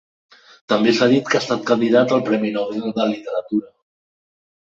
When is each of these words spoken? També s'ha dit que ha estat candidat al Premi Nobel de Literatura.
També 0.71 0.93
s'ha 0.99 1.09
dit 1.11 1.27
que 1.33 1.37
ha 1.39 1.41
estat 1.43 1.59
candidat 1.67 2.15
al 2.17 2.25
Premi 2.29 2.53
Nobel 2.55 2.95
de 2.97 3.07
Literatura. 3.11 3.71